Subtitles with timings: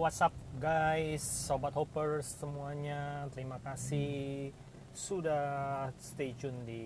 [0.00, 3.28] what's up guys, sobat hoppers semuanya.
[3.36, 4.48] Terima kasih
[4.96, 6.84] sudah stay tune di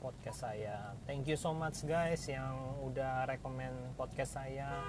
[0.00, 0.96] podcast saya.
[1.04, 4.80] Thank you so much guys yang udah rekomend podcast saya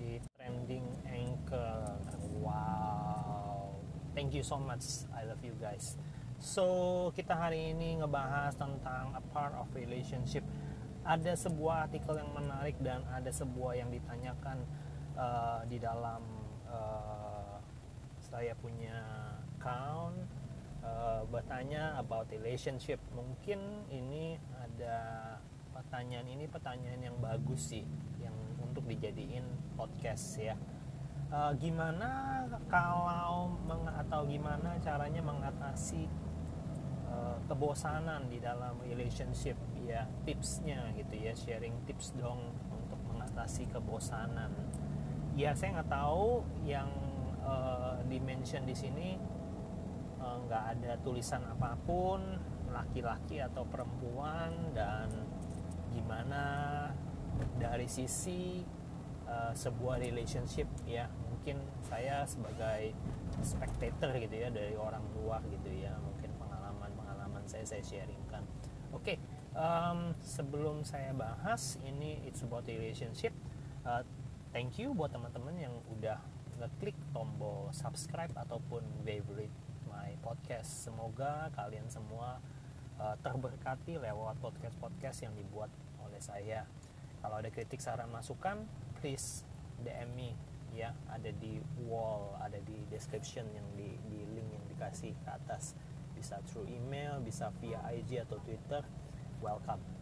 [0.00, 2.00] di trending anchor.
[2.40, 3.76] Wow.
[4.16, 5.04] Thank you so much.
[5.12, 6.00] I love you guys.
[6.40, 6.64] So,
[7.12, 10.48] kita hari ini ngebahas tentang a part of relationship.
[11.04, 14.64] Ada sebuah artikel yang menarik dan ada sebuah yang ditanyakan
[15.12, 17.58] uh, di dalam uh,
[18.20, 19.00] saya punya
[19.58, 20.16] account
[20.84, 23.00] uh, bertanya about relationship.
[23.12, 24.96] Mungkin ini ada
[25.72, 27.84] pertanyaan ini pertanyaan yang bagus sih
[28.22, 30.54] yang untuk dijadiin podcast ya.
[31.28, 32.40] Uh, gimana
[32.72, 36.08] kalau meng atau gimana caranya mengatasi
[37.04, 39.56] uh, kebosanan di dalam relationship?
[39.88, 44.52] Ya tipsnya gitu ya sharing tips dong untuk mengatasi kebosanan
[45.38, 46.90] ya saya nggak tahu yang
[47.46, 49.14] uh, dimention di sini
[50.18, 52.18] nggak uh, ada tulisan apa pun
[52.74, 55.06] laki-laki atau perempuan dan
[55.94, 56.42] gimana
[57.54, 58.66] dari sisi
[59.30, 61.06] uh, sebuah relationship ya.
[61.06, 62.92] Mungkin saya sebagai
[63.46, 68.42] spectator gitu ya dari orang luar gitu ya mungkin pengalaman-pengalaman saya saya sharingkan.
[68.90, 69.16] Oke okay,
[69.54, 73.30] um, sebelum saya bahas ini it's about relationship
[73.86, 74.02] uh,
[74.52, 76.18] thank you buat teman-teman yang udah
[76.58, 79.52] ngeklik tombol subscribe ataupun favorite
[79.88, 80.88] my podcast.
[80.88, 82.40] Semoga kalian semua
[82.98, 85.70] uh, terberkati lewat podcast-podcast yang dibuat
[86.02, 86.64] oleh saya.
[87.18, 88.62] Kalau ada kritik, saran, masukan,
[88.98, 89.42] please
[89.82, 90.30] DM me
[90.74, 90.94] ya.
[91.10, 95.74] Ada di wall, ada di description yang di, di link yang dikasih ke atas.
[96.14, 98.82] Bisa through email, bisa via IG atau Twitter.
[99.42, 99.97] Welcome.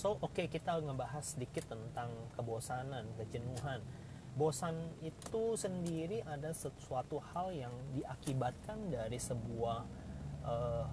[0.00, 3.84] So, oke okay, kita ngebahas sedikit tentang kebosanan, kejenuhan.
[4.32, 9.84] Bosan itu sendiri ada sesuatu hal yang diakibatkan dari sebuah
[10.40, 10.88] uh,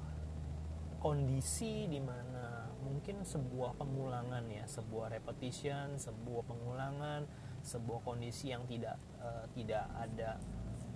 [1.00, 7.24] kondisi di mana mungkin sebuah pengulangan ya, sebuah repetition, sebuah pengulangan,
[7.64, 10.36] sebuah kondisi yang tidak uh, tidak ada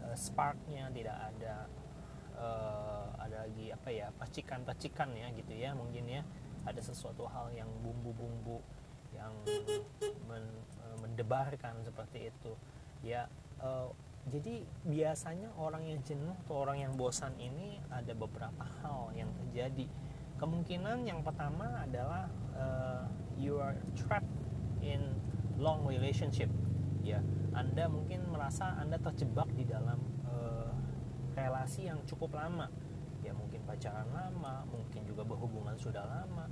[0.04, 1.64] uh, sparknya, tidak ada
[2.36, 6.28] uh, ada lagi apa ya percikan-percikan ya gitu ya mungkin ya
[6.66, 8.62] ada sesuatu hal yang bumbu-bumbu
[9.12, 9.34] yang
[10.30, 10.46] men,
[11.02, 12.54] mendebarkan seperti itu.
[13.02, 13.28] Ya
[13.60, 13.92] uh,
[14.30, 19.90] jadi biasanya orang yang jenuh atau orang yang bosan ini ada beberapa hal yang terjadi.
[20.38, 23.06] Kemungkinan yang pertama adalah uh,
[23.38, 24.30] you are trapped
[24.86, 25.18] in
[25.58, 26.50] long relationship.
[27.02, 27.22] Ya
[27.58, 29.98] anda mungkin merasa anda terjebak di dalam
[30.30, 30.70] uh,
[31.34, 32.70] relasi yang cukup lama
[33.22, 36.46] ya mungkin pacaran lama mungkin juga berhubungan sudah lama.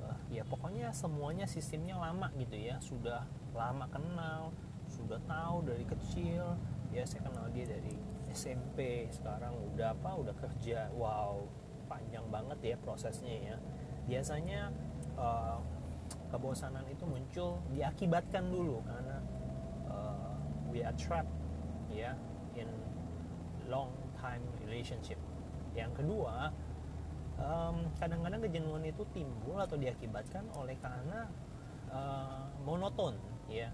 [0.00, 2.76] Uh, ya pokoknya semuanya sistemnya lama gitu ya.
[2.80, 4.52] Sudah lama kenal
[4.88, 6.56] sudah tahu dari kecil.
[6.90, 7.94] Ya saya kenal dia dari
[8.30, 10.88] SMP sekarang udah apa udah kerja.
[10.96, 11.46] Wow
[11.90, 13.56] panjang banget ya prosesnya ya.
[14.06, 14.70] Biasanya
[15.18, 15.58] uh,
[16.30, 19.18] kebosanan itu muncul diakibatkan dulu karena
[19.90, 20.34] uh,
[20.70, 21.30] we are trapped
[21.90, 22.14] ya
[22.54, 22.70] in
[23.66, 25.18] long time relationship
[25.80, 26.52] yang kedua
[27.96, 31.28] kadang-kadang um, kejenuhan itu timbul atau diakibatkan oleh karena
[31.88, 33.16] uh, monoton
[33.48, 33.72] ya.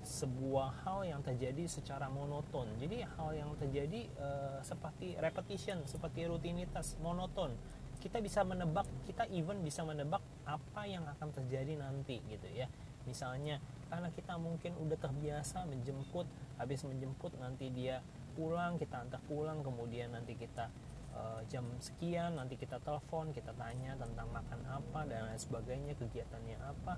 [0.00, 2.72] Sebuah hal yang terjadi secara monoton.
[2.80, 7.52] Jadi hal yang terjadi uh, seperti repetition seperti rutinitas monoton.
[8.00, 12.64] Kita bisa menebak kita even bisa menebak apa yang akan terjadi nanti gitu ya.
[13.04, 13.60] Misalnya
[13.92, 16.24] karena kita mungkin udah terbiasa menjemput
[16.56, 18.00] habis menjemput nanti dia
[18.32, 20.72] pulang kita antar pulang kemudian nanti kita
[21.14, 26.58] uh, jam sekian nanti kita telepon kita tanya tentang makan apa dan lain sebagainya kegiatannya
[26.58, 26.94] apa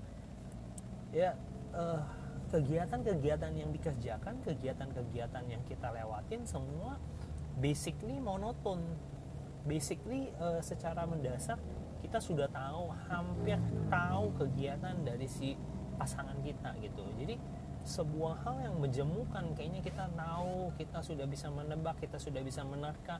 [1.13, 1.37] ya
[1.73, 2.01] uh,
[2.53, 7.01] kegiatan-kegiatan yang dikerjakan, kegiatan-kegiatan yang kita lewatin semua
[7.57, 8.77] basically monoton.
[9.65, 11.57] Basically uh, secara mendasar
[12.05, 13.57] kita sudah tahu hampir
[13.89, 15.57] tahu kegiatan dari si
[15.97, 17.01] pasangan kita gitu.
[17.17, 17.41] Jadi
[17.83, 23.17] sebuah hal yang menjemukan kayaknya kita tahu, kita sudah bisa menebak, kita sudah bisa menerka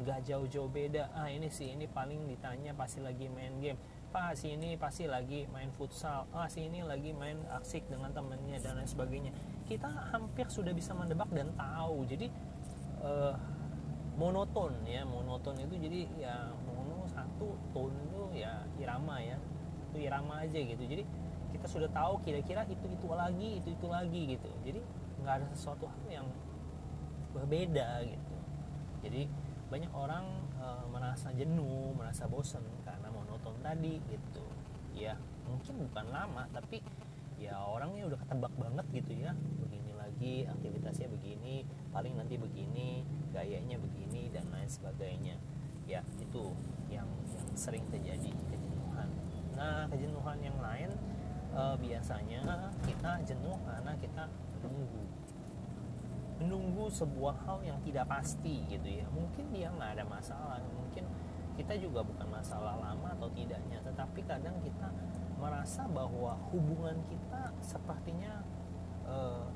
[0.00, 1.12] nggak jauh-jauh beda.
[1.12, 3.76] Ah ini sih ini paling ditanya pasti lagi main game.
[4.12, 6.28] Pak si ini pasti lagi main futsal.
[6.32, 9.32] Ah si ini lagi main asik dengan temennya dan lain sebagainya.
[9.64, 12.04] Kita hampir sudah bisa mendebak dan tahu.
[12.08, 12.28] Jadi
[13.00, 13.32] uh,
[14.20, 16.36] monoton ya monoton itu jadi ya
[16.68, 19.40] mono satu tone itu ya irama ya.
[19.92, 20.84] Itu irama aja gitu.
[20.84, 21.04] Jadi
[21.52, 24.48] kita sudah tahu kira-kira itu itu lagi itu itu lagi gitu.
[24.64, 24.80] Jadi
[25.24, 26.28] nggak ada sesuatu hal yang
[27.32, 28.34] berbeda gitu.
[29.02, 29.22] Jadi
[29.72, 30.28] banyak orang
[30.60, 32.60] e, merasa jenuh merasa bosan
[33.72, 34.44] tadi gitu.
[34.92, 35.16] Ya
[35.48, 36.84] mungkin bukan lama tapi
[37.40, 39.32] ya orangnya udah ketebak banget gitu ya.
[39.64, 43.00] Begini lagi aktivitasnya begini paling nanti begini
[43.32, 45.40] gayanya begini dan lain sebagainya.
[45.88, 46.52] Ya itu
[46.92, 49.08] yang yang sering terjadi kejenuhan.
[49.56, 50.92] Nah kejenuhan yang lain
[51.56, 52.44] uh, biasanya
[52.84, 54.28] kita jenuh karena kita
[54.60, 55.02] menunggu
[56.42, 59.06] menunggu sebuah hal yang tidak pasti gitu ya.
[59.14, 61.06] Mungkin dia nggak ada masalah mungkin
[61.54, 64.88] kita juga bukan masalah lama atau tidaknya tetapi kadang kita
[65.38, 68.42] merasa bahwa hubungan kita sepertinya
[69.06, 69.46] uh,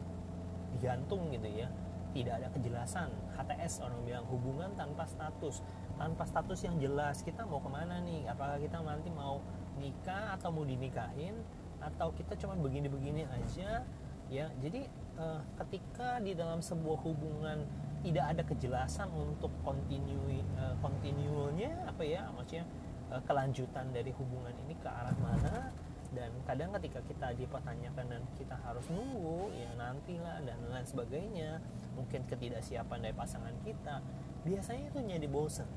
[0.75, 1.69] digantung gitu ya.
[2.17, 3.13] Tidak ada kejelasan.
[3.37, 5.61] HTS orang bilang hubungan tanpa status.
[6.01, 8.25] Tanpa status yang jelas kita mau ke mana nih?
[8.25, 9.45] Apakah kita nanti mau
[9.77, 11.37] nikah atau mau dinikahin?
[11.77, 13.85] Atau kita cuma begini-begini aja?
[14.33, 17.65] Ya jadi uh, ketika di dalam sebuah hubungan
[18.05, 22.65] tidak ada kejelasan untuk continue uh, continuenya apa ya maksudnya
[23.11, 25.75] uh, kelanjutan dari hubungan ini ke arah mana
[26.15, 31.61] dan kadang ketika kita dipertanyakan dan kita harus nunggu ya nantilah dan lain sebagainya
[31.93, 34.01] mungkin ketidaksiapan dari pasangan kita
[34.47, 35.69] biasanya itu jadi bosen.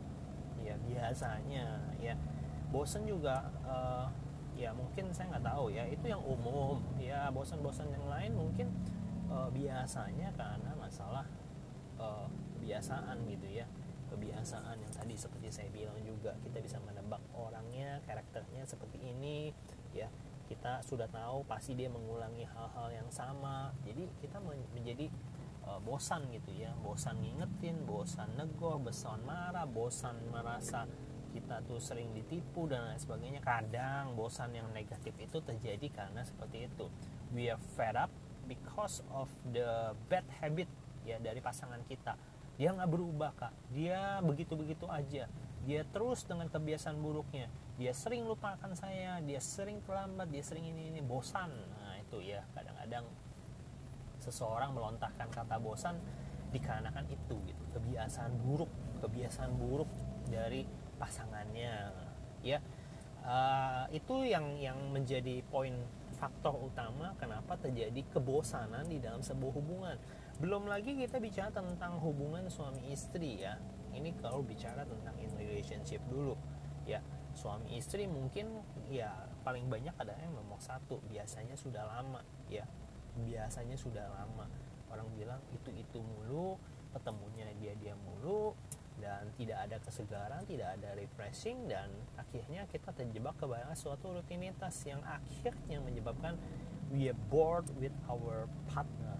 [0.61, 2.13] Ya biasanya ya.
[2.69, 4.05] Bosen juga uh,
[4.53, 8.69] ya mungkin saya nggak tahu ya itu yang umum ya bosan-bosan yang lain mungkin
[9.29, 11.25] uh, biasanya karena masalah
[12.01, 12.27] uh,
[12.57, 13.65] kebiasaan gitu ya.
[14.09, 19.53] Kebiasaan yang tadi seperti saya bilang juga kita bisa menebak orangnya karakternya seperti ini
[19.93, 20.09] ya.
[20.49, 23.69] Kita sudah tahu pasti dia mengulangi hal-hal yang sama.
[23.85, 24.41] Jadi kita
[24.73, 25.13] menjadi
[25.69, 26.73] uh, bosan gitu ya.
[26.81, 30.89] Bosan ngingetin bosan negor bosan marah bosan merasa
[31.29, 33.45] kita tuh sering ditipu dan lain sebagainya.
[33.45, 36.89] Kadang bosan yang negatif itu terjadi karena seperti itu.
[37.29, 38.09] We are fed up
[38.49, 40.65] because of the bad habit
[41.05, 42.17] ya dari pasangan kita.
[42.57, 43.53] Dia nggak berubah kak.
[43.71, 45.29] Dia begitu begitu aja.
[45.63, 47.47] Dia terus dengan kebiasaan buruknya.
[47.77, 51.53] Dia sering lupakan saya dia sering terlambat dia sering ini ini bosan.
[51.53, 53.05] Nah itu ya kadang-kadang
[54.19, 55.95] seseorang melontarkan kata bosan
[56.49, 57.63] dikarenakan itu gitu.
[57.77, 59.87] Kebiasaan buruk kebiasaan buruk
[60.27, 60.65] dari
[60.97, 61.93] pasangannya
[62.43, 62.59] ya.
[63.19, 65.75] Uh, itu yang yang menjadi poin
[66.19, 69.95] faktor utama kenapa terjadi kebosanan di dalam sebuah hubungan.
[70.43, 73.55] Belum lagi kita bicara tentang hubungan suami istri ya.
[73.95, 76.35] Ini kalau bicara tentang in relationship dulu
[76.83, 76.99] ya.
[77.31, 78.59] Suami istri mungkin
[78.91, 79.15] ya
[79.47, 80.99] paling banyak adalah yang nomor satu.
[81.07, 82.19] Biasanya sudah lama
[82.51, 82.67] ya.
[83.23, 84.51] Biasanya sudah lama.
[84.91, 86.59] Orang bilang itu itu mulu
[86.91, 88.57] ketemunya dia dia mulu
[88.99, 94.99] dan tidak ada kesegaran tidak ada refreshing dan akhirnya kita terjebak kepada suatu rutinitas yang
[95.07, 96.35] akhirnya menyebabkan
[96.91, 99.17] we are bored with our partner.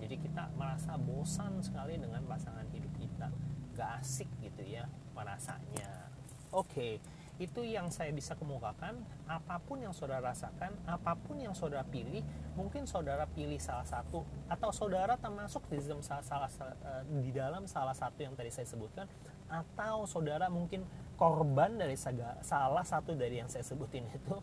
[0.00, 3.28] Jadi kita merasa bosan sekali dengan pasangan hidup kita.
[3.76, 6.08] Gak asik gitu ya merasanya.
[6.50, 9.00] Oke okay itu yang saya bisa kemukakan.
[9.24, 12.20] Apa pun yang saudara rasakan apa pun yang saudara pilih
[12.52, 16.50] mungkin saudara pilih salah satu atau saudara termasuk di dalam salah, salah
[16.84, 19.08] eh, di dalam salah satu yang tadi saya sebutkan
[19.48, 20.84] atau saudara mungkin
[21.16, 24.36] korban dari saga, salah satu dari yang saya sebutin itu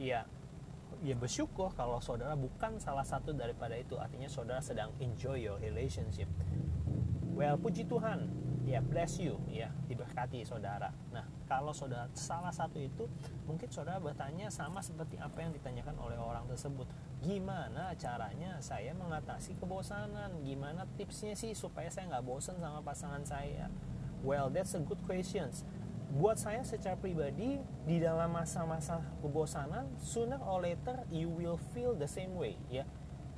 [0.00, 0.24] ya
[1.04, 4.00] ya bersyukur kalau saudara bukan salah satu daripada itu.
[4.00, 6.32] Artinya saudara sedang enjoy your relationship.
[7.36, 10.90] Well puji Tuhan ya bless you ya diberkati saudara.
[11.14, 13.06] Nah kalau saudara salah satu itu
[13.46, 16.90] mungkin saudara bertanya sama seperti apa yang ditanyakan oleh orang tersebut.
[17.22, 20.42] Gimana caranya saya mengatasi kebosanan?
[20.42, 23.70] Gimana tipsnya sih supaya saya nggak bosan sama pasangan saya?
[24.26, 25.62] Well that's a good questions
[26.16, 32.06] buat saya secara pribadi di dalam masa-masa kebosanan sooner or later you will feel the
[32.06, 32.86] same way ya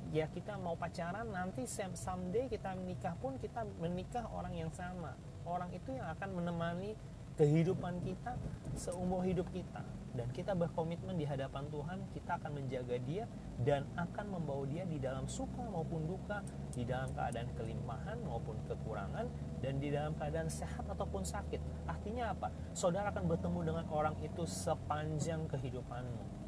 [0.09, 5.13] ya kita mau pacaran nanti someday kita menikah pun kita menikah orang yang sama.
[5.45, 6.97] Orang itu yang akan menemani
[7.37, 8.35] kehidupan kita
[8.75, 9.85] seumur hidup kita.
[10.09, 13.29] Dan kita berkomitmen di hadapan Tuhan kita akan menjaga dia
[13.61, 16.41] dan akan membawa dia di dalam suka maupun duka
[16.73, 19.29] di dalam keadaan kelimpahan maupun kekurangan
[19.61, 21.61] dan di dalam keadaan sehat ataupun sakit.
[21.85, 22.49] Artinya apa?
[22.73, 26.38] Saudara akan bertemu dengan orang itu sepanjang kehidupanmu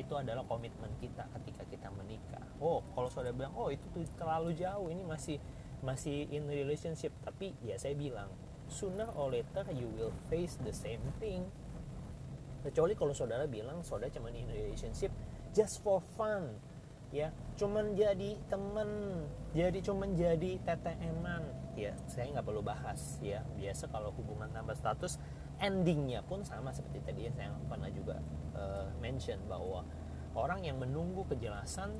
[0.00, 2.42] itu adalah komitmen kita ketika kita menikah.
[2.58, 3.84] Oh kalau saudara bilang oh itu
[4.16, 5.36] terlalu jauh ini masih
[5.84, 7.12] masih in relationship.
[7.20, 8.32] Tapi ya saya bilang
[8.70, 11.44] sooner or later you will face the same thing.
[12.60, 15.12] Kecuali kalau saudara bilang saudara cuma in relationship
[15.52, 16.56] just for fun
[17.12, 17.34] ya.
[17.60, 18.88] Cuman jadi temen
[19.52, 21.42] jadi cuman jadi TTM-an
[21.76, 23.44] ya saya nggak perlu bahas ya.
[23.56, 25.20] Biasa kalau hubungan tambah status
[25.60, 28.16] endingnya pun sama seperti tadi yang saya pernah juga
[28.60, 29.88] uh, mention bahwa
[30.36, 31.96] orang yang menunggu kejelasan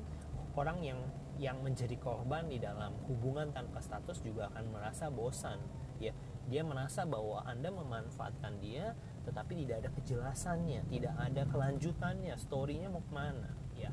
[0.53, 0.99] orang yang
[1.41, 5.57] yang menjadi korban di dalam hubungan tanpa status juga akan merasa bosan.
[5.97, 6.13] Ya
[6.45, 8.93] dia merasa bahwa anda memanfaatkan dia
[9.25, 13.49] tetapi tidak ada kejelasannya tidak ada kelanjutannya storynya mau ke mana?
[13.77, 13.89] Ya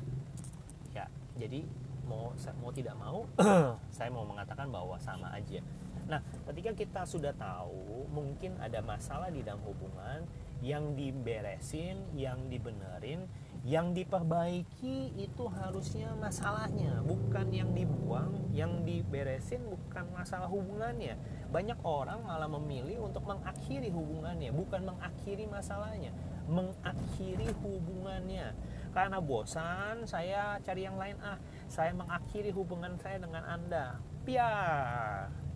[1.39, 1.63] jadi
[2.03, 3.23] mau mau tidak mau
[3.95, 5.63] saya mau mengatakan bahwa sama aja.
[6.11, 6.19] Nah
[6.51, 10.27] ketika kita sudah tahu mungkin ada masalah di dalam hubungan
[10.59, 13.27] yang diberesin yang dibenerin
[13.67, 18.47] yang diperbaiki itu harusnya masalahnya bukan yang dibuang.
[18.55, 21.19] Yang diberesin bukan masalah hubungannya.
[21.51, 26.15] Banyak orang malah memilih untuk mengakhiri hubungannya bukan mengakhiri masalahnya
[26.49, 28.57] mengakhiri hubungannya.
[28.89, 31.15] Karena bosan saya cari yang lain.
[31.21, 31.37] Ah
[31.69, 34.01] saya mengakhiri hubungan saya dengan anda.
[34.25, 34.49] Ya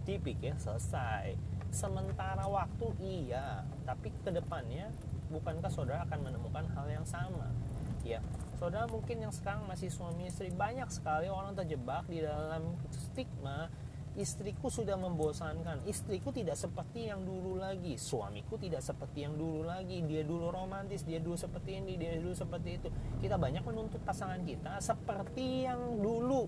[0.03, 1.39] dipikir selesai
[1.74, 3.65] sementara waktu iya.
[3.84, 4.94] Tapi ke depannya
[5.34, 7.50] bukankah saudara akan menemukan hal yang sama?
[8.06, 8.22] Ya
[8.62, 13.68] saudara mungkin yang sekarang masih suami istri banyak sekali orang terjebak di dalam stigma
[14.13, 15.82] istriku sudah membosankan.
[15.89, 17.98] Istriku tidak seperti yang dulu lagi.
[17.98, 20.06] Suamiku tidak seperti yang dulu lagi.
[20.06, 22.88] Dia dulu romantis dia dulu seperti ini dia dulu seperti itu.
[23.20, 26.46] Kita banyak menuntut pasangan kita seperti yang dulu.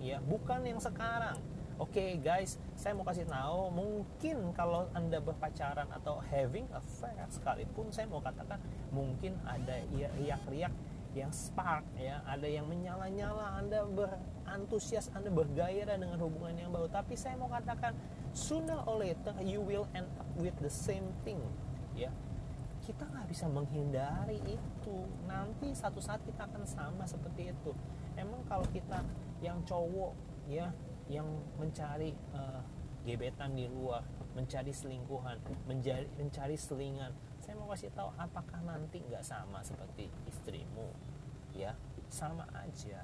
[0.00, 1.36] Ya bukan yang sekarang
[1.80, 7.88] Oke okay, guys, saya mau kasih tahu mungkin kalau anda berpacaran atau having affair sekalipun
[7.88, 8.60] saya mau katakan
[8.92, 10.76] mungkin ada riak-riak
[11.16, 12.20] yang spark ya.
[12.28, 16.92] Ada yang menyala-nyala anda berantusias anda bergairah dengan hubungan yang baru.
[16.92, 17.96] Tapi saya mau katakan
[18.36, 21.40] sooner or later you will end up with the same thing
[21.96, 22.12] ya.
[22.84, 24.96] Kita nggak bisa menghindari itu.
[25.24, 27.72] Nanti satu saat kita akan sama seperti itu.
[28.20, 29.00] Emang kalau kita
[29.40, 30.12] yang cowok
[30.44, 30.68] ya
[31.10, 31.26] yang
[31.58, 32.62] mencari uh,
[33.02, 37.10] gebetan di luar mencari selingkuhan mencari, mencari selingan.
[37.42, 40.86] Saya mau kasih tahu apakah nanti nggak sama seperti istrimu?
[41.50, 41.74] Ya
[42.06, 43.02] sama aja.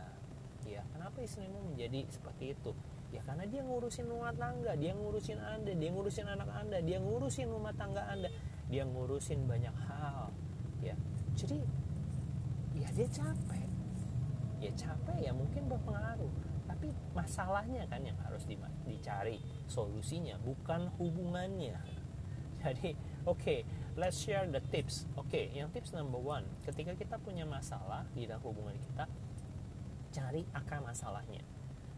[0.62, 2.70] Ya kenapa istrimu menjadi seperti itu?
[3.10, 7.50] Ya karena dia ngurusin rumah tangga dia ngurusin anda dia ngurusin anak anda dia ngurusin
[7.50, 8.30] rumah tangga anda
[8.70, 10.30] dia ngurusin banyak hal.
[10.78, 10.94] Ya
[11.34, 11.58] jadi
[12.78, 13.66] ya dia capek.
[14.62, 16.45] Ya capek ya mungkin berpengaruh
[16.86, 18.46] tapi masalahnya kan yang harus
[18.86, 21.74] dicari solusinya bukan hubungannya.
[22.62, 22.94] Jadi
[23.26, 23.58] oke okay,
[23.98, 25.10] let's share the tips.
[25.18, 29.10] Oke okay, yang tips number one ketika kita punya masalah di dalam hubungan kita
[30.14, 31.42] cari akar masalahnya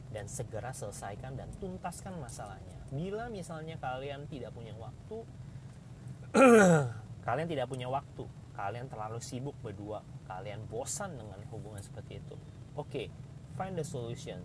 [0.09, 2.81] dan segera selesaikan dan tuntaskan masalahnya.
[2.89, 5.19] Bila misalnya kalian tidak punya waktu
[7.29, 8.25] kalian tidak punya waktu
[8.57, 12.37] kalian terlalu sibuk berdua kalian bosan dengan hubungan seperti itu
[12.77, 13.07] oke okay,
[13.57, 14.45] find the solution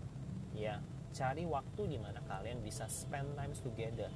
[0.54, 0.80] ya
[1.14, 4.10] cari waktu di mana kalian bisa spend time together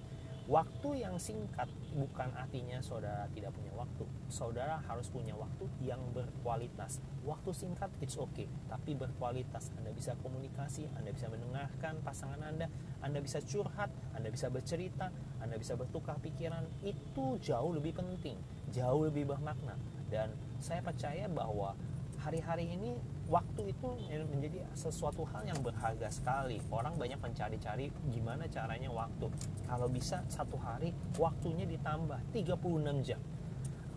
[0.47, 4.07] Waktu yang singkat bukan artinya saudara tidak punya waktu.
[4.31, 7.03] Saudara harus punya waktu yang berkualitas.
[7.27, 9.75] Waktu singkat it's okay, tapi berkualitas.
[9.75, 12.71] Anda bisa komunikasi, Anda bisa mendengarkan pasangan Anda,
[13.03, 15.11] Anda bisa curhat, Anda bisa bercerita,
[15.43, 16.63] Anda bisa bertukar pikiran.
[16.79, 18.39] Itu jauh lebih penting,
[18.71, 19.75] jauh lebih bermakna.
[20.07, 20.31] Dan
[20.63, 21.75] saya percaya bahwa
[22.23, 22.95] hari-hari ini
[23.27, 23.87] waktu itu
[24.31, 26.63] menjadi sesuatu hal yang berharga sekali.
[26.71, 29.27] Orang banyak mencari-cari gimana caranya waktu.
[29.67, 33.21] Kalau bisa satu hari waktunya ditambah 36 jam.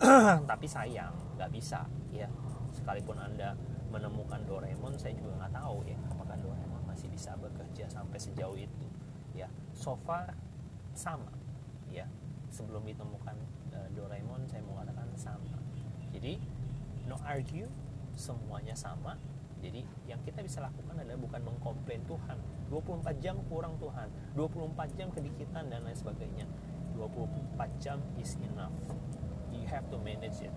[0.51, 2.27] Tapi sayang nggak bisa ya.
[2.75, 3.55] Sekalipun anda
[3.91, 8.87] menemukan Doraemon saya juga nggak tahu ya apakah Doraemon masih bisa bekerja sampai sejauh itu
[9.35, 9.47] ya.
[9.79, 10.35] So far
[10.95, 11.31] sama
[11.91, 12.07] ya.
[12.51, 13.37] Sebelum ditemukan
[13.79, 15.55] uh, Doraemon saya mau katakan sama.
[16.11, 16.43] Jadi
[17.07, 17.71] no argue
[18.15, 19.19] semuanya sama.
[19.61, 22.39] Jadi yang kita bisa lakukan adalah bukan mengkomplain Tuhan.
[22.73, 24.09] 24 jam kurang Tuhan.
[24.33, 26.49] 24 jam kedikitan dan lain sebagainya.
[26.97, 28.73] 24 jam is enough.
[29.53, 30.55] You have to manage it.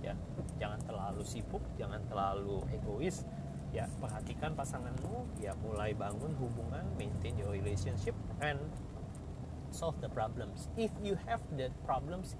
[0.00, 0.14] Ya.
[0.60, 3.26] Jangan terlalu sibuk jangan terlalu egois.
[3.74, 5.42] Ya perhatikan pasanganmu.
[5.42, 8.62] Ya mulai bangun hubungan maintain your relationship and
[9.74, 10.70] solve the problems.
[10.78, 12.38] If you have the problems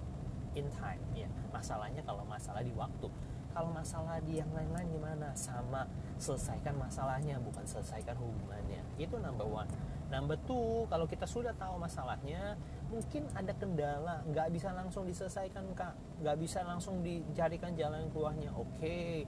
[0.55, 1.27] in time ya.
[1.51, 3.11] Masalahnya kalau masalah di waktu
[3.55, 5.87] kalau masalah di yang lain-lain gimana sama
[6.19, 9.71] selesaikan masalahnya bukan selesaikan hubungannya itu number one
[10.11, 12.59] number two kalau kita sudah tahu masalahnya
[12.91, 18.67] mungkin ada kendala nggak bisa langsung diselesaikan kak nggak bisa langsung dicarikan jalan keluarnya oke
[18.75, 19.23] okay.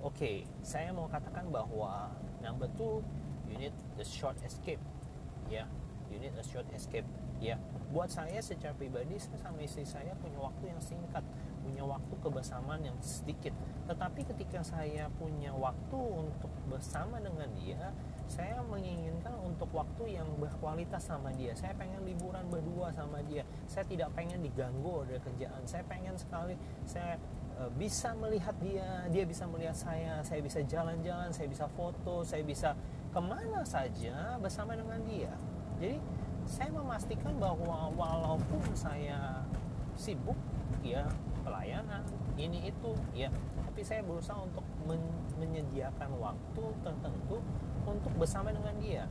[0.00, 0.36] oke okay.
[0.62, 3.02] saya mau katakan bahwa number two
[3.50, 4.80] you need the short escape
[5.50, 5.68] ya yeah.
[6.14, 7.06] you need a short escape
[7.42, 7.58] ya yeah.
[7.90, 11.26] buat saya secara pribadi saya sama istri saya punya waktu yang singkat
[11.84, 13.52] waktu kebersamaan yang sedikit.
[13.86, 17.92] Tetapi ketika saya punya waktu untuk bersama dengan dia
[18.24, 21.52] saya menginginkan untuk waktu yang berkualitas sama dia.
[21.52, 23.44] Saya pengen liburan berdua sama dia.
[23.68, 25.60] Saya tidak pengen diganggu oleh kerjaan.
[25.68, 26.56] Saya pengen sekali
[26.88, 27.20] saya
[27.60, 32.40] e, bisa melihat dia dia bisa melihat saya saya bisa jalan-jalan saya bisa foto saya
[32.40, 32.72] bisa
[33.12, 35.32] ke mana saja bersama dengan dia.
[35.78, 36.00] Jadi
[36.48, 39.44] saya memastikan bahwa walaupun saya
[39.96, 40.36] sibuk
[40.84, 41.08] ya
[41.44, 42.02] pelayanan
[42.40, 43.28] ini itu ya.
[43.68, 45.00] Tapi saya berusaha untuk men
[45.38, 47.38] menyediakan waktu tertentu
[47.84, 49.04] untuk bersama dengan dia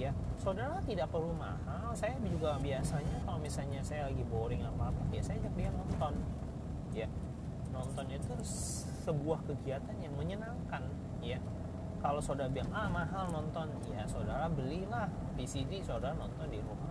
[0.00, 0.14] ya.
[0.40, 5.20] Saudara tidak perlu mahal saya juga biasanya kalau misalnya saya lagi boring apa apa ya
[5.20, 6.14] saya ajak dia nonton
[6.96, 7.08] ya.
[7.70, 8.32] Nonton itu
[9.04, 10.88] sebuah kegiatan yang menyenangkan
[11.20, 11.36] ya.
[12.00, 15.04] Kalau saudara bilang ah mahal nonton ya saudara belilah
[15.36, 16.89] VCD saudara nonton di rumah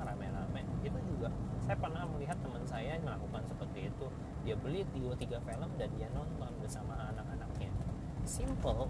[1.70, 4.10] saya pernah melihat teman saya melakukan seperti itu.
[4.42, 7.70] Dia beli dua tiga film dan dia nonton bersama anak-anaknya.
[8.26, 8.90] Simple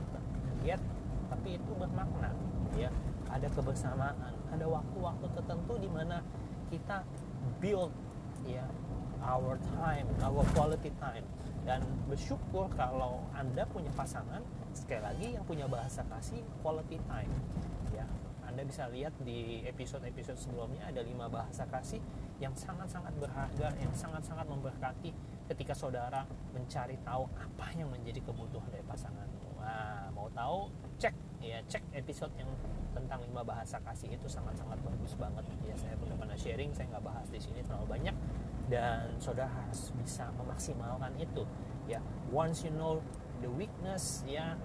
[0.64, 0.80] lihat
[1.28, 2.32] tapi itu bermakna
[2.80, 2.88] ya.
[3.28, 6.24] Ada kebersamaan ada waktu-waktu tertentu di mana
[6.72, 7.04] kita
[7.60, 7.92] build
[8.48, 8.64] ya
[9.28, 11.28] our time our quality time.
[11.68, 14.40] Dan bersyukur kalau anda punya pasangan
[14.72, 17.34] sekali lagi yang punya bahasa kasih quality time
[17.92, 18.08] ya.
[18.48, 22.00] Anda bisa lihat di episode-episode sebelumnya ada lima bahasa kasih
[22.40, 25.12] yang sangat-sangat berharga yang sangat-sangat memberkati
[25.52, 26.24] ketika saudara
[26.56, 29.60] mencari tahu apa yang menjadi kebutuhan dari pasanganmu.
[29.60, 30.72] Nah, mau tahu?
[30.98, 31.12] Cek.
[31.44, 32.48] Ya cek episode yang
[32.96, 35.44] tentang lima bahasa kasih itu sangat-sangat bagus banget.
[35.68, 38.16] Ya saya pernah pernah sharing saya nggak bahas di sini terlalu banyak.
[38.70, 41.44] Dan saudara harus bisa memaksimalkan itu
[41.92, 42.00] ya.
[42.32, 43.04] Once you know
[43.44, 44.56] the weakness ya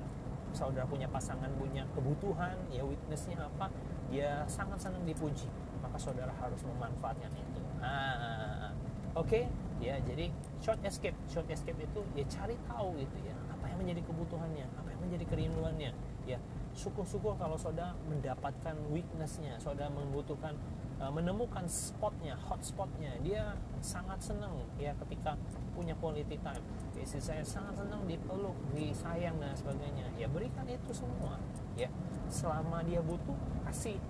[0.54, 3.66] saudara punya pasangan punya kebutuhan ya weaknessnya apa
[4.07, 5.50] dia sangat senang dipuji
[5.94, 7.62] maka saudara harus memanfaatkan itu?
[7.78, 8.74] Ah,
[9.14, 9.30] oke.
[9.30, 9.46] Okay?
[9.78, 10.26] ya jadi
[10.58, 11.14] short escape.
[11.30, 15.24] Short escape itu ya cari tahu gitu ya apa yang menjadi kebutuhannya apa yang menjadi
[15.30, 15.94] kerinduannya.
[16.26, 16.42] Ya
[16.74, 20.58] syukur-syukur kalau saudara mendapatkan weaknessnya saudara membutuhkan
[20.98, 25.38] uh, menemukan spotnya hotspotnya dia sangat senang ya ketika
[25.78, 26.64] punya quality time.
[26.98, 30.10] Istri saya sangat senang dipeluk disayang dan sebagainya.
[30.18, 31.38] Ya berikan itu semua.
[31.78, 31.86] Ya
[32.26, 33.38] selama dia butuh
[33.70, 34.02] kasih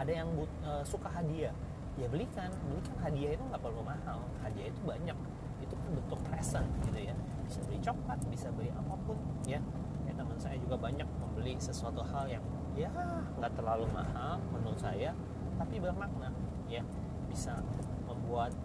[0.00, 1.52] ada yang but, uh, suka hadiah.
[2.00, 4.24] Ya belikan belikan hadiah itu nggak perlu mahal.
[4.40, 5.18] Hadiah itu banyak.
[5.60, 7.14] Itu kan bentuk present gitu ya.
[7.44, 9.60] Bisa beli coklat bisa beli apa pun ya.
[10.08, 12.88] Ya teman saya juga banyak membeli sesuatu hal yang ya
[13.36, 15.12] nggak terlalu mahal menurut saya
[15.60, 16.32] tapi bermakna
[16.72, 16.80] ya.
[17.28, 17.60] Bisa
[18.08, 18.56] membuat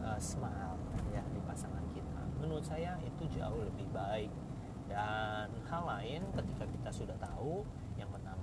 [0.00, 0.80] uh, smile
[1.12, 2.22] ya di pasangan kita.
[2.40, 4.32] Menurut saya itu jauh lebih baik.
[4.88, 7.60] Dan hal lain ketika kita sudah tahu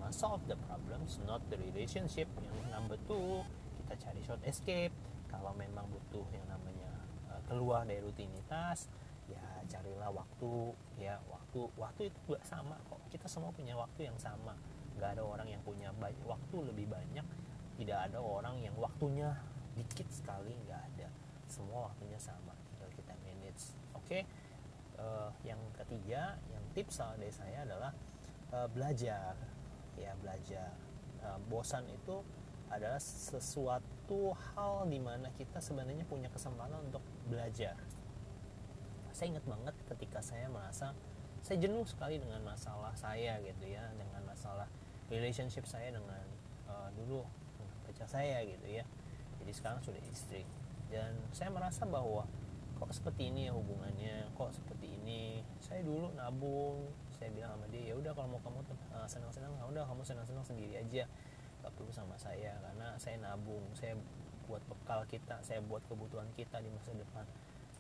[0.06, 2.30] pertama solve the problems not the relationship.
[2.38, 3.42] Yang number two
[3.82, 4.94] kita cari short escape.
[5.34, 6.94] Kalau memang butuh yang namanya
[7.34, 8.86] uh, keluar dari rutinitas
[9.26, 10.78] ya carilah waktu.
[11.02, 13.02] Ya waktu waktu itu juga sama kok.
[13.10, 14.54] Kita semua punya waktu yang sama.
[14.94, 17.26] Nggak ada orang yang punya banyak waktu lebih banyak.
[17.82, 19.34] Tidak ada orang yang waktunya
[19.74, 21.10] dikit sekali nggak ada.
[21.50, 22.54] Semua waktunya sama.
[22.70, 23.74] Tinggal kita manage.
[23.98, 24.06] Oke?
[24.06, 24.24] Okay?
[25.02, 27.92] uh, yang ketiga yang tips dari saya adalah
[28.54, 29.36] uh, belajar
[30.00, 30.72] ya belajar.
[31.26, 32.22] Uh, bosan itu
[32.70, 37.78] adalah sesuatu hal di mana kita sebenarnya punya kesempatan untuk belajar.
[39.16, 40.92] Saya ingat banget ketika saya merasa
[41.46, 44.66] saya jenuh sekali dengan masalah saya gitu ya dengan masalah
[45.14, 46.26] relationship saya dengan
[46.66, 47.22] uh, dulu
[47.86, 48.84] pacar saya gitu ya.
[49.40, 50.42] Jadi sekarang sudah istri.
[50.90, 52.26] Dan saya merasa bahwa
[52.76, 55.46] kok seperti ini ya hubungannya kok seperti ini.
[55.62, 56.90] Saya dulu nabung
[57.26, 58.62] saya bilang sama dia ya udah kalau mau kamu
[58.94, 61.10] uh, senang-senang ya udah kamu senang-senang sendiri aja
[61.66, 63.98] gak perlu sama saya karena saya nabung saya
[64.46, 67.26] buat bekal kita saya buat kebutuhan kita di masa depan.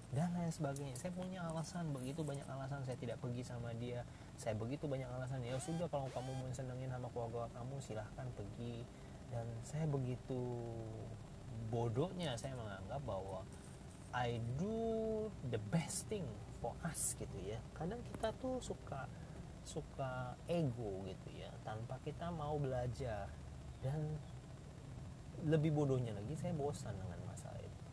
[0.09, 0.97] Dan lain sebagainya.
[0.97, 4.01] Saya punya alasan begitu banyak alasan saya tidak pergi sama dia
[4.33, 8.81] saya begitu banyak alasan ya sudah kalau kamu mau senengin sama keluarga kamu silahkan pergi.
[9.29, 10.41] Dan saya begitu
[11.69, 13.45] bodohnya saya menganggap bahwa
[14.15, 16.25] I do the best thing
[16.63, 17.61] for us gitu ya.
[17.75, 19.05] Kadang kita tuh suka
[19.65, 23.27] suka ego gitu ya tanpa kita mau belajar.
[23.81, 24.17] Dan
[25.43, 27.85] lebih bodohnya lagi saya bosan dengan masalah itu.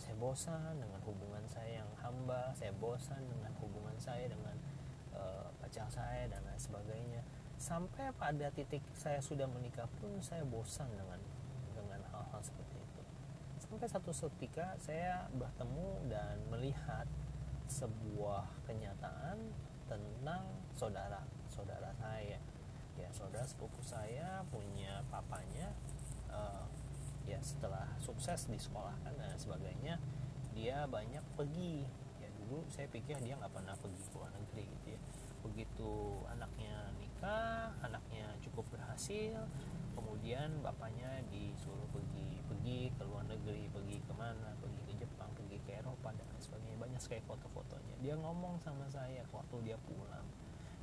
[0.00, 4.56] Saya bosan dengan hubungan saya yang hamba saya bosan dengan hubungan saya dengan
[5.12, 7.22] uh, pacar saya dan lain sebagainya.
[7.60, 11.20] Sampai pada titik saya sudah menikah pun saya bosan dengan
[11.76, 13.02] dengan hal-hal seperti itu.
[13.60, 17.04] Sampai satu ketika saya bertemu dan melihat
[17.70, 19.38] sebuah kenyataan
[19.90, 20.46] tentang
[20.78, 22.38] saudara saudara saya.
[22.94, 25.74] Ya saudara sepupu saya punya papanya
[26.30, 26.68] uh,
[27.26, 29.98] ya setelah sukses di sekolah kan dan sebagainya
[30.54, 31.82] dia banyak pergi.
[32.22, 35.00] Ya dulu saya pikir dia nggak pernah pergi ke luar negeri gitu ya.
[35.42, 35.92] Begitu
[36.30, 39.42] anaknya nikah anaknya cukup berhasil
[39.98, 45.58] kemudian bapaknya disuruh pergi pergi ke luar negeri pergi ke mana pergi ke Jepang pergi
[45.64, 46.28] ke Eropa dan
[47.00, 47.96] sekali foto-fotonya.
[48.04, 50.28] Dia ngomong sama saya waktu dia pulang.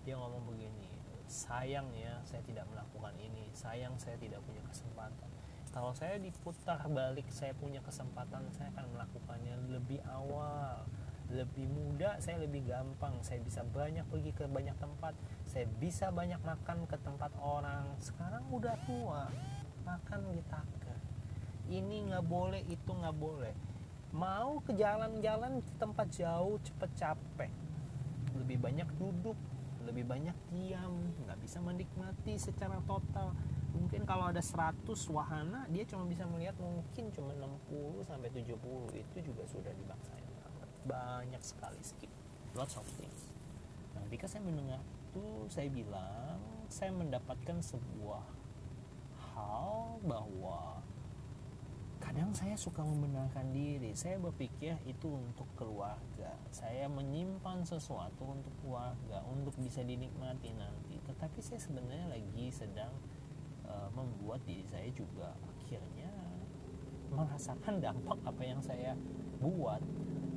[0.03, 3.51] Dia ngomong begini sayang ya saya tidak melakukan ini.
[3.51, 5.29] Sayang saya tidak punya kesempatan.
[5.69, 10.87] Kalau saya diputar balik saya punya kesempatan saya akan melakukannya lebih awal.
[11.27, 13.19] Lebih muda saya lebih gampang.
[13.21, 15.13] Saya bisa banyak pergi ke banyak tempat.
[15.43, 17.91] Saya bisa banyak makan ke tempat orang.
[17.99, 19.27] Sekarang udah tua
[19.83, 20.77] makan di taka
[21.67, 23.55] ini nggak boleh itu nggak boleh
[24.15, 27.51] mau ke jalan-jalan ke tempat jauh cepet capek.
[28.37, 29.37] Lebih banyak duduk
[29.87, 33.31] lebih banyak diam nggak bisa menikmati secara total.
[33.71, 34.83] Mungkin kalau ada 100
[35.15, 38.51] wahana dia cuma bisa melihat mungkin cuma 60 sampai 70
[38.99, 40.27] itu juga sudah dibaksain
[40.87, 42.11] banyak sekali skip.
[42.55, 43.31] Lots of things.
[43.93, 46.39] Nah ketika saya mendengar itu saya bilang
[46.71, 48.23] saya mendapatkan sebuah
[49.35, 50.83] hal bahwa
[51.97, 53.93] kadang saya suka membenarkan diri.
[53.97, 56.33] Saya berpikir itu untuk keluarga.
[56.53, 60.97] Saya menyimpan sesuatu untuk keluarga untuk bisa dinikmati nanti.
[61.05, 62.93] Tetapi saya sebenarnya lagi sedang
[63.65, 66.11] uh, membuat diri saya juga akhirnya
[67.13, 68.93] merasakan dampak apa yang saya
[69.41, 69.81] buat.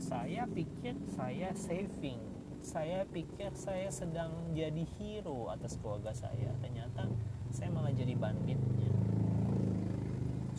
[0.01, 2.20] Saya pikir saya saving.
[2.61, 6.53] Saya pikir saya sedang jadi hero atas keluarga saya.
[6.61, 7.09] Ternyata
[7.49, 9.10] saya malah jadi banditnya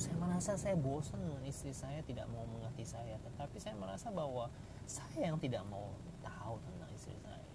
[0.02, 3.22] saya merasa saya bosan dengan istri saya tidak mau mengerti saya.
[3.22, 4.50] Tetapi saya merasa bahwa
[4.90, 5.94] saya yang tidak mau
[6.26, 7.46] tahu tentang istri saya.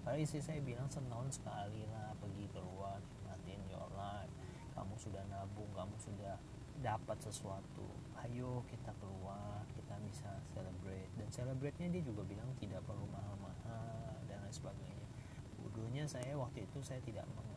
[0.00, 4.32] Padahal istri saya bilang setahun sekali lah pergi keluar nikmatin your life.
[4.72, 6.40] Kamu sudah nabung kamu sudah
[6.80, 7.84] dapat sesuatu.
[8.24, 11.12] Ayo kita keluar kita bisa celebrate.
[11.20, 15.08] Dan celebrate-nya dia juga bilang tidak perlu mahal-mahal dan lain sebagainya.
[15.60, 17.53] Bodohnya saya waktu itu saya tidak yang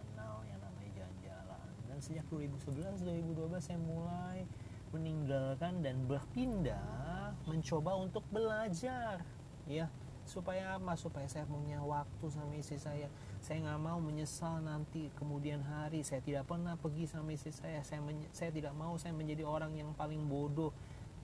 [1.97, 4.45] dan sejak 2011-2012 saya mulai
[4.93, 9.25] meninggalkan dan berpindah mencoba untuk belajar.
[9.65, 9.89] Ya
[10.29, 10.93] supaya apa?
[10.93, 13.09] Supaya saya punya waktu sama istri saya.
[13.41, 16.05] Saya nggak mau menyesal nanti kemudian hari.
[16.05, 17.81] Saya tidak pernah pergi sama istri saya.
[17.81, 20.69] Saya saya tidak mau saya menjadi orang yang paling bodoh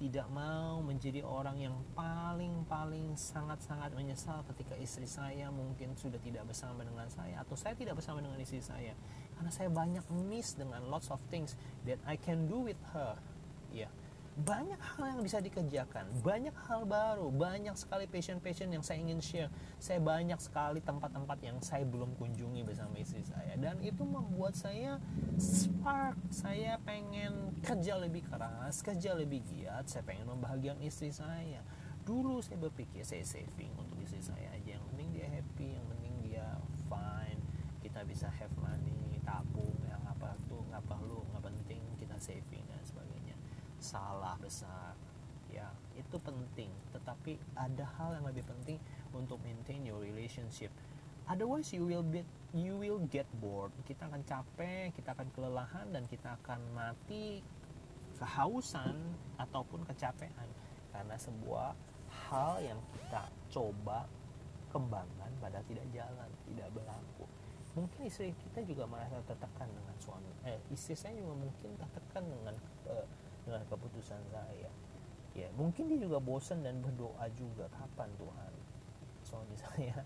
[0.02, 6.82] tidak mau menjadi orang yang paling-paling sangat-sangat menyesal ketika istri saya mungkin sudah tidak bersama
[6.82, 8.98] dengan saya atau saya tidak bersama dengan istri saya.
[9.38, 13.18] Karena saya banyak miss dengan lots of things that I can do with her.
[13.74, 13.90] Ya
[14.34, 19.52] banyak hal yang bisa dikerjakan banyak hal baru banyak sekali passion-passion yang saya ingin share.
[19.78, 23.54] Saya banyak sekali tempat-tempat yang saya belum kunjungi bersama istri saya.
[23.60, 24.98] Dan itu membuat saya
[25.38, 26.18] spark.
[26.34, 29.86] Saya pengen kerja lebih keras kerja lebih giat.
[29.86, 31.62] Saya pengen membahagiakan istri saya.
[32.04, 34.78] Dulu saya berpikir saya saving untuk istri saya aja.
[34.78, 36.48] Yang penting dia happy yang penting dia
[36.90, 37.42] fine.
[37.86, 42.82] Kita bisa have money tabung yang apa tuh nggak perlu nggak penting kita saving dan
[42.84, 43.36] sebagainya
[43.84, 44.96] salah besar.
[45.52, 46.72] Ya itu penting.
[46.96, 48.80] Tetapi ada hal yang lebih penting
[49.14, 50.72] untuk maintain your relationship.
[51.28, 52.24] Otherwise you will be
[52.56, 53.72] you will get bored.
[53.86, 57.44] Kita akan capek kita akan kelelahan dan kita akan mati
[58.18, 58.96] kehausan
[59.38, 60.50] ataupun kecapean.
[60.90, 61.76] Karena sebuah
[62.30, 64.10] hal yang kita coba
[64.74, 67.26] kembangkan pada tidak jalan tidak berlaku.
[67.74, 72.56] Mungkin istri kita juga merasa tertekan dengan suami eh istri saya juga mungkin tertekan dengan
[72.90, 73.06] uh,
[73.44, 74.72] dengan keputusan saya.
[75.34, 77.70] Ya mungkin dia juga bosan dan berdoa juga.
[77.74, 78.52] Kapan Tuhan?
[79.26, 79.98] Suami saya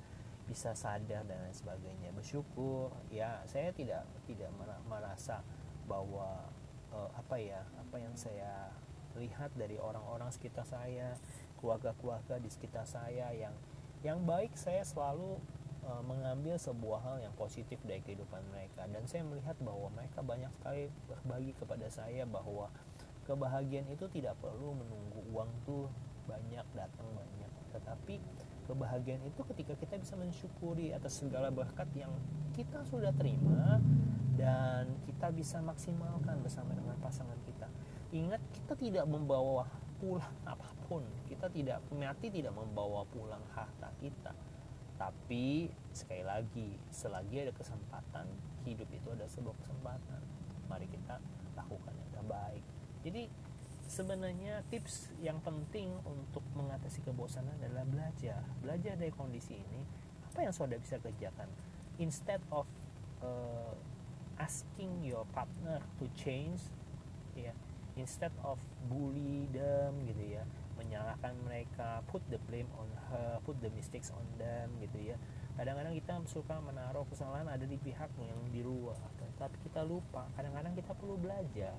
[0.47, 2.09] bisa sadar dan lain sebagainya.
[2.15, 2.91] Bersyukur.
[3.11, 4.49] Ya saya tidak tidak
[4.87, 5.43] merasa
[5.87, 6.47] bahwa
[6.91, 8.71] uh, apa ya apa yang saya
[9.17, 11.17] lihat dari orang-orang sekitar saya
[11.57, 13.55] keluarga-keluarga di sekitar saya yang
[14.05, 15.41] yang baik saya selalu
[15.83, 18.85] uh, mengambil sebuah hal yang positif dari kehidupan mereka.
[18.87, 22.69] Dan saya melihat bahwa mereka banyak sekali berbagi kepada saya bahwa
[23.27, 25.91] kebahagiaan itu tidak perlu menunggu uang tuh
[26.25, 27.51] banyak datang banyak.
[27.75, 28.15] Tetapi
[28.71, 32.11] kebahagiaan itu ketika kita bisa mensyukuri atas segala berkat yang
[32.55, 33.83] kita sudah terima
[34.39, 37.67] dan kita bisa maksimalkan bersama dengan pasangan kita.
[38.15, 39.67] Ingat kita tidak membawa
[39.99, 41.03] pulang apa pun.
[41.27, 44.31] Kita tidak mati tidak membawa pulang harta kita.
[44.97, 48.25] Tapi sekali lagi selagi ada kesempatan
[48.63, 50.21] hidup itu ada sebuah kesempatan.
[50.71, 51.21] Mari kita
[51.55, 52.76] lakukan yang terbaik
[53.07, 53.31] jadi
[53.87, 58.43] sebenarnya tips yang penting untuk mengatasi kebosanan adalah belajar.
[58.59, 59.79] Belajar dari kondisi ini
[60.27, 61.47] apa yang saudara bisa kerjakan?
[62.03, 62.67] Instead of
[63.23, 63.73] uh,
[64.43, 66.67] asking your partner to change
[67.33, 67.55] ya yeah,
[67.95, 70.43] instead of bully them gitu ya
[70.77, 75.17] menyalahkan mereka put the blame on her put the mistakes on them gitu ya.
[75.57, 78.99] Kadang-kadang kita suka menaruh kesalahan ada di pihak yang di luar
[79.39, 80.27] tapi kita lupa.
[80.35, 81.73] Kadang-kadang kita perlu belajar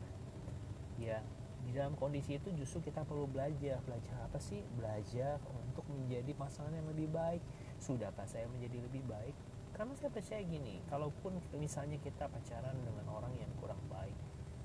[0.99, 1.23] ya
[1.67, 4.63] di dalam kondisi itu justru kita perlu belajar belajar apa sih?
[4.79, 7.43] Belajar untuk menjadi pasangan yang lebih baik.
[7.79, 9.35] Sudahkah saya menjadi lebih baik?
[9.75, 14.17] Karena saya percaya gini kalaupun misalnya kita pacaran dengan orang yang kurang baik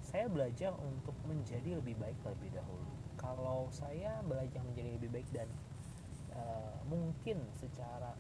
[0.03, 2.91] saya belajar untuk menjadi lebih baik terlebih dahulu.
[3.15, 5.47] Kalau saya belajar menjadi lebih baik dan
[6.35, 8.13] uh, mungkin secara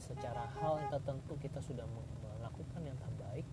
[0.00, 1.86] secara hal yang tertentu kita sudah
[2.18, 3.46] melakukan yang terbaik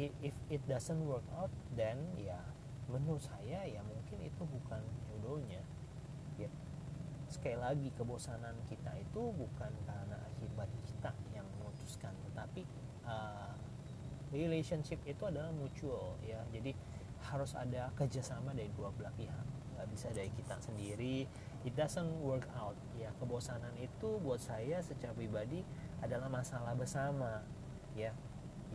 [0.00, 2.40] if it doesn't work out then ya
[2.86, 5.62] menurut saya ya mungkin itu bukan jodohnya.
[6.38, 6.50] Ya
[7.26, 12.62] sekali lagi kebosanan kita itu bukan karena akibat kita yang memutuskan tetapi
[13.02, 13.54] uh,
[14.30, 16.38] relationship itu adalah mutual ya.
[16.54, 16.74] Jadi
[17.26, 19.46] harus ada kerjasama dari dua belah pihak.
[19.74, 21.26] Nggak bisa dari kita sendiri.
[21.66, 22.78] It doesn't work out.
[22.94, 25.66] Ya kebosanan itu buat saya secara pribadi
[25.98, 27.42] adalah masalah bersama
[27.98, 28.14] ya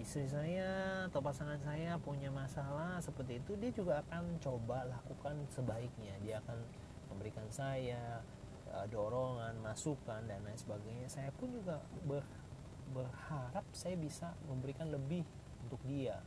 [0.01, 6.17] istri saya atau pasangan saya punya masalah seperti itu dia juga akan coba lakukan sebaiknya.
[6.25, 6.57] Dia akan
[7.13, 8.25] memberikan saya
[8.73, 11.07] uh, dorongan masukan dan lain sebagainya.
[11.07, 12.25] Saya pun juga ber,
[12.91, 15.23] berharap saya bisa memberikan lebih
[15.63, 16.19] untuk dia.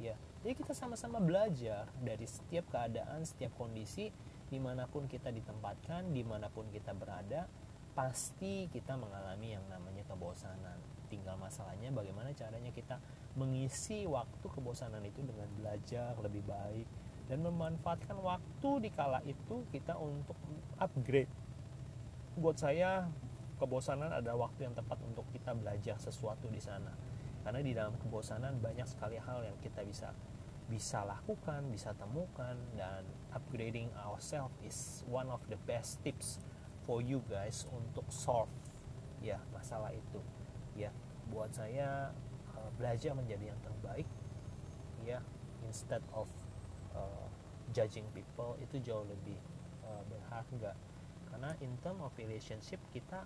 [0.00, 4.08] Ya jadi kita sama-sama belajar dari setiap keadaan setiap kondisi
[4.48, 7.44] di mana pun kita ditempatkan di mana pun kita berada
[7.92, 10.80] pasti kita mengalami yang namanya kebosanan
[11.10, 13.02] tinggal masalahnya bagaimana caranya kita
[13.34, 16.86] mengisi waktu kebosanan itu dengan belajar lebih baik
[17.26, 20.38] dan memanfaatkan waktu di kala itu kita untuk
[20.78, 21.30] upgrade.
[22.38, 23.10] Buat saya
[23.58, 26.94] kebosanan ada waktu yang tepat untuk kita belajar sesuatu di sana.
[27.42, 30.14] Karena di dalam kebosanan banyak sekali hal yang kita bisa
[30.70, 33.02] bisa lakukan, bisa temukan dan
[33.34, 36.38] upgrading ourselves is one of the best tips
[36.86, 38.50] for you guys untuk solve
[39.20, 40.22] ya masalah itu
[40.86, 40.90] ya.
[41.28, 42.10] Buat saya
[42.56, 44.08] uh, belajar menjadi yang terbaik
[45.04, 45.20] ya
[45.64, 46.28] instead of
[46.96, 47.26] uh,
[47.72, 49.38] judging people itu jauh lebih
[49.84, 50.72] uh, berharga.
[51.30, 53.22] Karena in term of relationship kita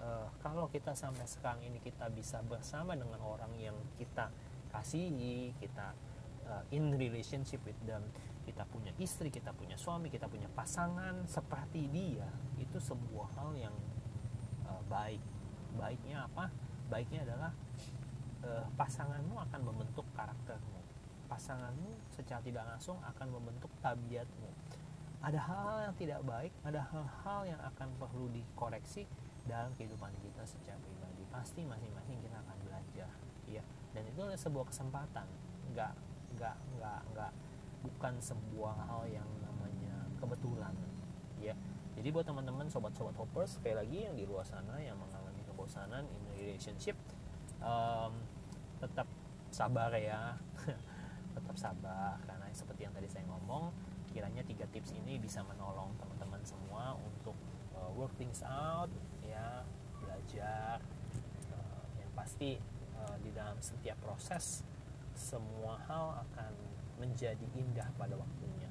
[0.00, 4.32] uh, kalau kita sampai sekarang ini kita bisa bersama dengan orang yang kita
[4.72, 5.92] kasihi kita
[6.48, 8.02] uh, in relationship with them
[8.48, 13.76] kita punya istri kita punya suami kita punya pasangan seperti dia itu sebuah hal yang
[14.66, 15.20] uh, baik
[15.76, 16.50] baiknya apa?
[16.90, 17.52] Baiknya adalah
[18.44, 20.80] uh, pasanganmu akan membentuk karaktermu.
[21.30, 24.50] Pasanganmu secara tidak langsung akan membentuk tabiatmu.
[25.20, 29.04] Ada hal-hal yang tidak baik ada hal-hal yang akan perlu dikoreksi
[29.44, 31.22] dalam kehidupan kita secara pribadi.
[31.28, 33.10] Pasti masing-masing kita akan belajar
[33.46, 33.62] ya.
[33.92, 35.26] Dan itu adalah sebuah kesempatan.
[35.70, 35.92] Nggak
[36.34, 37.32] nggak nggak nggak
[37.84, 40.74] bukan sebuah hal yang namanya kebetulan
[41.40, 41.54] ya.
[42.00, 44.96] Jadi buat teman-teman sobat-sobat hoppers sekali lagi yang di luar sana yang
[45.60, 46.96] kebosanan in relationship
[47.60, 48.16] um,
[48.80, 49.04] tetap
[49.52, 50.40] sabar ya.
[51.36, 53.70] Tetap sabar karena seperti yang tadi saya ngomong
[54.10, 57.36] kiranya tiga tips ini bisa menolong teman-teman semua untuk
[57.76, 58.90] uh, work things out
[59.22, 59.62] ya
[60.02, 60.82] belajar
[61.54, 62.58] uh, yang pasti
[62.98, 64.66] uh, di dalam setiap proses
[65.14, 66.52] semua hal akan
[66.98, 68.66] menjadi indah pada waktunya.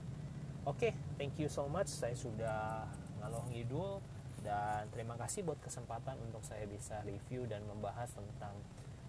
[0.67, 1.88] Oke okay, thank you so much.
[1.88, 2.91] Saya sudah
[3.23, 4.04] ngalor ngidul
[4.50, 8.58] dan terima kasih buat kesempatan untuk saya bisa review dan membahas tentang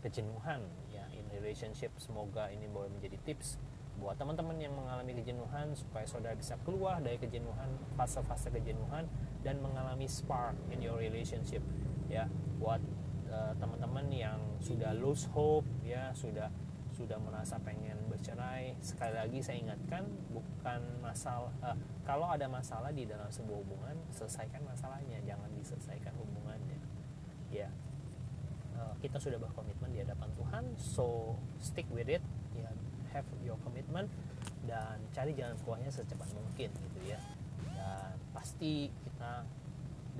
[0.04, 0.60] kejenuhan
[0.92, 1.96] ya in relationship.
[1.96, 3.56] Semoga ini boleh menjadi tips
[3.96, 9.08] buat teman-teman yang mengalami kejenuhan supaya saudara bisa keluar dari kejenuhan fase-fase kejenuhan
[9.40, 11.64] dan mengalami spark in your relationship
[12.12, 12.28] ya.
[12.60, 12.84] Buat
[13.32, 16.52] uh, teman-teman yang sudah lose hope ya sudah
[16.92, 21.72] sudah merasa pengen bercerai sekali lagi saya ingatkan bukan masalah uh,
[22.04, 26.76] kalau ada masalah di dalam sebuah hubungan selesaikan masalahnya jangan diselesaikan hubungannya.
[27.48, 27.72] Ya.
[28.76, 31.32] Uh, kita sudah berkomitmen di hadapan Tuhan so
[31.64, 32.20] stick with it
[32.52, 32.68] ya.
[33.16, 34.12] Have your commitment
[34.68, 37.16] dan cari jalan keluarnya secepat mungkin gitu ya.
[37.72, 39.48] Dan pasti kita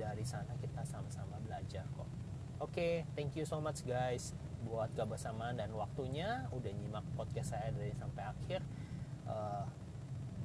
[0.01, 2.09] dari sana kita sama-sama belajar kok.
[2.57, 4.33] Oke okay, thank you so much guys
[4.67, 8.59] buat kebersamaan dan waktunya udah nyimak podcast saya dari sampai akhir
[9.25, 9.65] uh,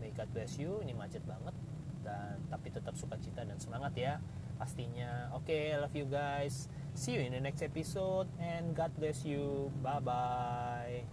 [0.00, 1.52] may God bless you ini macet banget
[2.00, 4.14] dan tapi tetap suka cita dan semangat ya
[4.56, 5.28] pastinya.
[5.36, 9.68] Oke okay, love you guys see you in the next episode and God bless you
[9.84, 11.04] bye bye